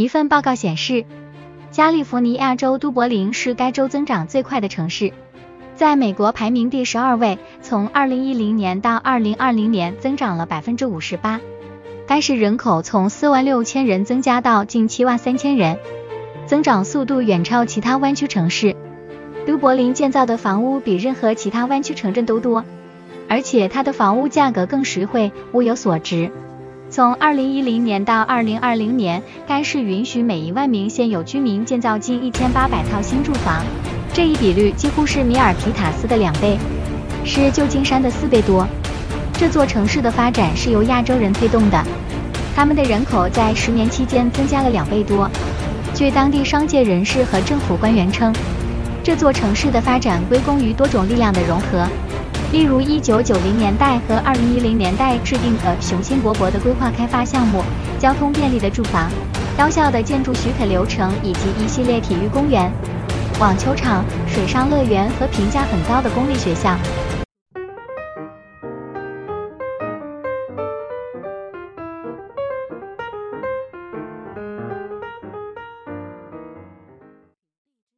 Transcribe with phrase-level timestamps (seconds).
[0.00, 1.04] 一份报告显示，
[1.70, 5.12] 加利福尼亚州都柏林是该州增长最快的城市，
[5.74, 11.38] 在美国排名第十二位，从二零一零年到二零二零年增长了百分之五十八。
[12.06, 15.76] 该市人口从四万六千人增加到近七万三千人，
[16.46, 18.74] 增长速度远超其他湾区城市。
[19.46, 22.64] 都柏林建造的房屋比任何其他湾区城镇都多，
[23.28, 26.30] 而且它的房屋价格更实惠，物有所值。
[26.90, 33.64] 从二零一零年到二零二零年，该市允许每一万名现有居民建造近一千八百套新住房，
[34.12, 36.58] 这一比率几乎是米尔皮塔斯的两倍，
[37.24, 38.66] 是旧金山的四倍多。
[39.34, 41.80] 这座城市的发展是由亚洲人推动的，
[42.56, 45.30] 他们的人口在十年期间增加了两倍多。
[45.94, 48.34] 据当地商界人士和政府官员称，
[49.04, 51.86] 这座城市的发展归功于多种力量的融合。
[52.52, 57.62] 例如，一九九零年代和二零一零年代制定的雄心勃勃的规划开发项目，
[58.00, 59.08] 交通便利的住房，
[59.56, 62.68] 高效的建筑许可流程，以及一系列体育公园、
[63.38, 66.76] 网球场、水上乐园和评价很高的公立学校。